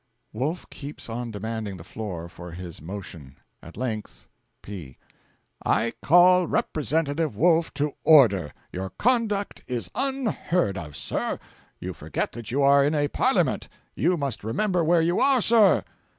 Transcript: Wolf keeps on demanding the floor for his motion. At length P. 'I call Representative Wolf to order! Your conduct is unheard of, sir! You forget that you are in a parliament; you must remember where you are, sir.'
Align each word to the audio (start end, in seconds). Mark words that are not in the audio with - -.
Wolf 0.33 0.67
keeps 0.71 1.09
on 1.09 1.29
demanding 1.29 1.77
the 1.77 1.83
floor 1.83 2.27
for 2.27 2.53
his 2.53 2.81
motion. 2.81 3.37
At 3.61 3.77
length 3.77 4.27
P. 4.63 4.97
'I 5.63 5.93
call 6.03 6.47
Representative 6.47 7.37
Wolf 7.37 7.71
to 7.75 7.93
order! 8.03 8.51
Your 8.71 8.89
conduct 8.89 9.61
is 9.67 9.91
unheard 9.93 10.75
of, 10.75 10.95
sir! 10.95 11.37
You 11.77 11.93
forget 11.93 12.31
that 12.31 12.49
you 12.49 12.63
are 12.63 12.83
in 12.83 12.95
a 12.95 13.09
parliament; 13.09 13.69
you 13.93 14.17
must 14.17 14.43
remember 14.43 14.83
where 14.83 15.01
you 15.01 15.19
are, 15.19 15.39
sir.' 15.39 15.83